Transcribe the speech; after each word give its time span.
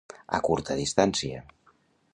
A 0.37 0.39
curta 0.47 0.77
distància. 0.79 1.47